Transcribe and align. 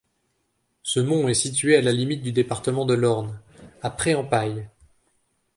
Ce 0.81 0.99
mont 0.99 1.27
est 1.27 1.35
situé 1.35 1.75
à 1.77 1.81
la 1.83 1.91
limite 1.91 2.23
du 2.23 2.31
département 2.31 2.85
de 2.87 2.95
l'Orne, 2.95 3.39
à 3.83 3.91
Pré-en-Pail. 3.91 4.67